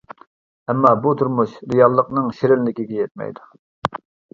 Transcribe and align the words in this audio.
ئەمما، 0.73 0.93
بۇ 1.03 1.11
تۇرمۇش 1.21 1.55
رېئاللىقنىڭ 1.75 2.35
شېرىنلىكىگە 2.41 3.03
يەتمەيدۇ. 3.05 3.51